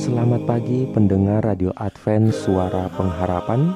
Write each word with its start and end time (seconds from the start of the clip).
Selamat 0.00 0.48
pagi 0.48 0.88
pendengar 0.96 1.44
Radio 1.44 1.76
Advent 1.76 2.32
Suara 2.32 2.88
Pengharapan. 2.96 3.68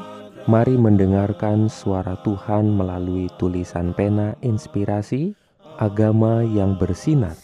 Mari 0.49 0.73
mendengarkan 0.73 1.69
suara 1.69 2.17
Tuhan 2.25 2.65
melalui 2.73 3.29
tulisan 3.37 3.93
pena 3.93 4.33
inspirasi 4.41 5.37
Agama 5.77 6.41
yang 6.41 6.81
bersinar. 6.81 7.37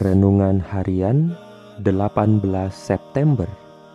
Renungan 0.00 0.64
harian 0.64 1.36
18 1.84 2.40
September 2.72 3.44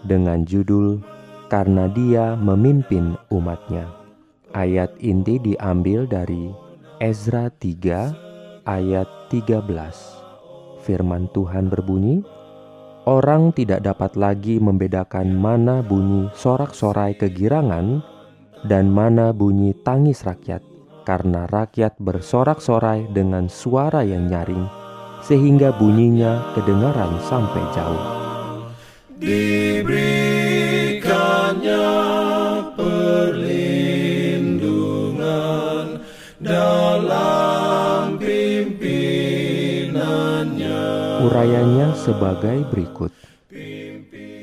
Dengan 0.05 0.45
judul 0.45 1.02
Karena 1.49 1.89
dia 1.89 2.38
memimpin 2.38 3.17
umatnya 3.33 3.89
Ayat 4.53 4.94
inti 5.02 5.41
diambil 5.41 6.05
dari 6.05 6.53
Ezra 7.02 7.49
3 7.49 8.69
ayat 8.69 9.09
13 9.33 9.66
Firman 10.85 11.25
Tuhan 11.33 11.73
berbunyi, 11.73 12.22
Orang 13.07 13.55
tidak 13.55 13.88
dapat 13.88 14.20
lagi 14.20 14.59
membedakan 14.59 15.31
mana 15.31 15.79
bunyi 15.79 16.27
sorak-sorai 16.35 17.16
kegirangan 17.16 18.03
dan 18.67 18.91
mana 18.91 19.31
bunyi 19.31 19.71
tangis 19.80 20.27
rakyat, 20.27 20.59
karena 21.07 21.47
rakyat 21.47 21.95
bersorak-sorai 22.03 23.08
dengan 23.16 23.47
suara 23.47 24.03
yang 24.03 24.28
nyaring, 24.28 24.67
sehingga 25.23 25.72
bunyinya 25.80 26.52
kedengaran 26.52 27.16
sampai 27.23 27.63
jauh. 27.72 28.03
Diberikannya 29.16 30.36
Urayanya 41.17 41.97
sebagai 41.97 42.61
berikut. 42.69 43.09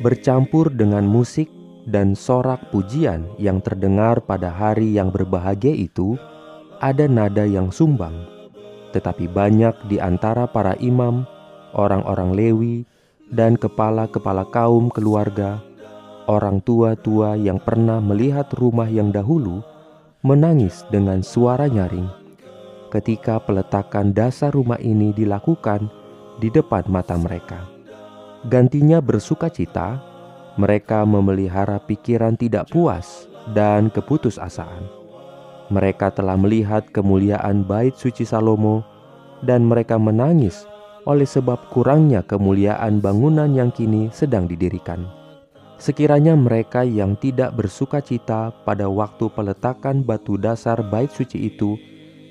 Bercampur 0.02 0.74
dengan 0.74 1.06
musik 1.06 1.46
dan 1.86 2.18
sorak 2.18 2.74
pujian 2.74 3.30
yang 3.38 3.62
terdengar 3.62 4.18
pada 4.18 4.50
hari 4.50 4.98
yang 4.98 5.14
berbahagia 5.14 5.70
itu, 5.70 6.18
ada 6.82 7.06
nada 7.06 7.46
yang 7.46 7.70
sumbang. 7.70 8.26
Tetapi 8.90 9.30
banyak 9.30 9.86
di 9.86 10.02
antara 10.02 10.50
para 10.50 10.74
imam, 10.82 11.22
orang-orang 11.78 12.34
Lewi, 12.34 12.76
dan 13.30 13.54
kepala-kepala 13.54 14.50
kaum 14.50 14.90
keluarga, 14.90 15.62
orang 16.26 16.58
tua-tua 16.58 17.38
yang 17.38 17.62
pernah 17.62 18.02
melihat 18.02 18.50
rumah 18.58 18.90
yang 18.90 19.14
dahulu, 19.14 19.62
menangis 20.26 20.82
dengan 20.90 21.22
suara 21.22 21.70
nyaring 21.70 22.24
ketika 22.94 23.42
peletakan 23.42 24.14
dasar 24.14 24.54
rumah 24.54 24.78
ini 24.78 25.10
dilakukan 25.10 25.90
di 26.38 26.48
depan 26.50 26.86
mata 26.90 27.14
mereka. 27.18 27.66
Gantinya 28.44 29.00
bersuka 29.00 29.48
cita, 29.48 30.00
mereka 30.54 31.02
memelihara 31.02 31.80
pikiran 31.82 32.36
tidak 32.38 32.70
puas 32.70 33.26
dan 33.56 33.90
keputusasaan. 33.90 34.86
Mereka 35.72 36.12
telah 36.12 36.36
melihat 36.36 36.84
kemuliaan 36.92 37.64
bait 37.64 37.96
suci 37.96 38.28
Salomo 38.28 38.84
dan 39.40 39.64
mereka 39.64 39.96
menangis 39.96 40.68
oleh 41.04 41.28
sebab 41.28 41.72
kurangnya 41.72 42.24
kemuliaan 42.24 43.00
bangunan 43.00 43.48
yang 43.52 43.72
kini 43.72 44.08
sedang 44.12 44.48
didirikan. 44.48 45.04
Sekiranya 45.76 46.32
mereka 46.38 46.86
yang 46.86 47.18
tidak 47.18 47.52
bersuka 47.58 48.00
cita 48.00 48.54
pada 48.64 48.88
waktu 48.88 49.28
peletakan 49.28 50.06
batu 50.06 50.38
dasar 50.40 50.80
bait 50.80 51.10
suci 51.12 51.50
itu 51.50 51.76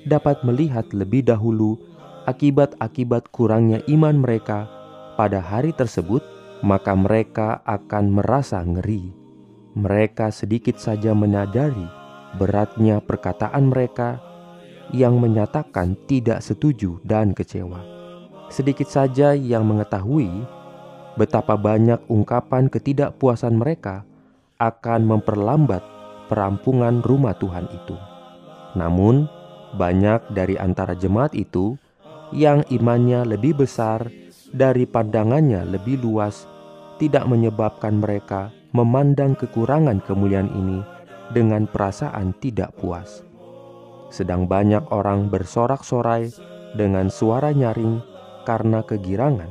dapat 0.08 0.42
melihat 0.42 0.88
lebih 0.90 1.22
dahulu 1.28 1.78
akibat-akibat 2.24 3.28
kurangnya 3.30 3.80
iman 3.88 4.20
mereka 4.20 4.68
pada 5.14 5.38
hari 5.40 5.70
tersebut, 5.70 6.24
maka 6.64 6.96
mereka 6.96 7.60
akan 7.68 8.20
merasa 8.20 8.64
ngeri. 8.64 9.12
Mereka 9.74 10.30
sedikit 10.30 10.78
saja 10.78 11.12
menyadari 11.12 11.84
beratnya 12.38 12.98
perkataan 12.98 13.70
mereka 13.70 14.18
yang 14.90 15.18
menyatakan 15.18 15.94
tidak 16.10 16.42
setuju 16.42 16.98
dan 17.06 17.32
kecewa. 17.32 17.80
Sedikit 18.52 18.86
saja 18.86 19.32
yang 19.34 19.66
mengetahui 19.66 20.28
betapa 21.18 21.54
banyak 21.54 21.98
ungkapan 22.10 22.70
ketidakpuasan 22.70 23.54
mereka 23.58 24.06
akan 24.58 25.06
memperlambat 25.06 25.82
perampungan 26.30 27.02
rumah 27.02 27.34
Tuhan 27.38 27.66
itu. 27.70 27.96
Namun, 28.74 29.26
banyak 29.74 30.30
dari 30.34 30.54
antara 30.58 30.94
jemaat 30.94 31.34
itu 31.34 31.74
yang 32.32 32.64
imannya 32.72 33.26
lebih 33.26 33.60
besar 33.60 34.08
dari 34.54 34.86
pandangannya 34.86 35.66
lebih 35.66 36.00
luas 36.00 36.46
tidak 36.96 37.26
menyebabkan 37.26 37.98
mereka 37.98 38.54
memandang 38.70 39.34
kekurangan 39.34 39.98
kemuliaan 40.06 40.50
ini 40.54 40.80
dengan 41.34 41.66
perasaan 41.66 42.34
tidak 42.38 42.74
puas. 42.78 43.26
Sedang 44.14 44.46
banyak 44.46 44.94
orang 44.94 45.26
bersorak-sorai 45.26 46.30
dengan 46.78 47.10
suara 47.10 47.50
nyaring 47.50 47.98
karena 48.46 48.86
kegirangan. 48.86 49.50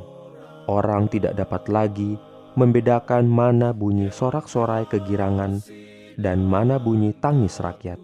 Orang 0.72 1.12
tidak 1.12 1.36
dapat 1.36 1.68
lagi 1.68 2.16
membedakan 2.56 3.28
mana 3.28 3.76
bunyi 3.76 4.08
sorak-sorai 4.08 4.88
kegirangan 4.88 5.60
dan 6.16 6.46
mana 6.46 6.80
bunyi 6.80 7.12
tangis 7.18 7.60
rakyat. 7.60 8.00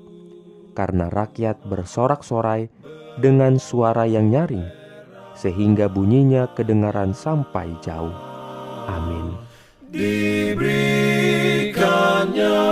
Karena 0.75 1.07
rakyat 1.07 1.63
bersorak-sorai 1.63 2.67
dengan 3.19 3.59
suara 3.59 4.07
yang 4.07 4.31
nyaring, 4.31 4.63
sehingga 5.35 5.91
bunyinya 5.91 6.47
kedengaran 6.55 7.11
sampai 7.11 7.67
jauh. 7.83 8.15
Amin. 8.87 9.35
Diberikannya 9.91 12.63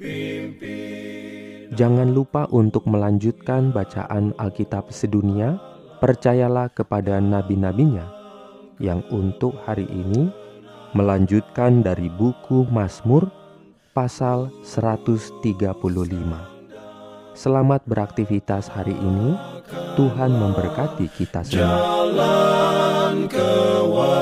Pimpin 0.00 1.76
Jangan 1.76 2.16
lupa 2.16 2.48
untuk 2.48 2.88
melanjutkan 2.88 3.76
bacaan 3.76 4.32
Alkitab 4.40 4.88
sedunia. 4.88 5.60
Percayalah 5.96 6.76
kepada 6.76 7.24
nabi-nabinya 7.24 8.15
yang 8.78 9.00
untuk 9.08 9.56
hari 9.64 9.88
ini 9.88 10.28
melanjutkan 10.92 11.80
dari 11.84 12.08
buku 12.12 12.64
Mazmur 12.68 13.28
pasal 13.96 14.52
135. 14.64 15.44
Selamat 17.36 17.84
beraktivitas 17.84 18.68
hari 18.72 18.96
ini. 18.96 19.36
Tuhan 19.96 20.30
memberkati 20.32 21.08
kita 21.16 21.44
semua. 21.44 21.80
Jalan 22.12 23.28
kewajiban, 23.28 24.20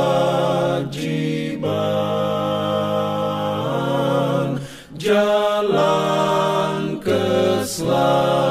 jalan 4.98 6.96
keselamatan. 7.02 8.43